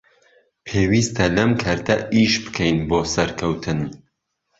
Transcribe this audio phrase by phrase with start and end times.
[0.65, 3.79] پێویستە لەم کەرتە ئیش بکەین بۆ سەرکەوتن